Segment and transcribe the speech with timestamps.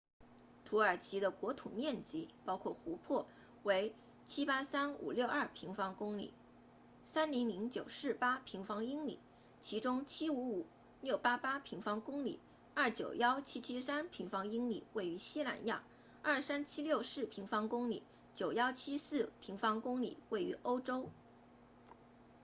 [0.65, 3.27] 土耳其的国土面积包括湖泊
[3.61, 3.93] 为
[4.25, 6.33] 783,562 平方公里
[7.13, 9.19] 300,948 平方英里
[9.61, 12.39] 其中 755,688 平方公里
[12.73, 15.83] 291,773 平方英里位于西南亚
[16.23, 18.01] 23,764 平方公里
[18.35, 21.11] 9,174 平方英里位于欧洲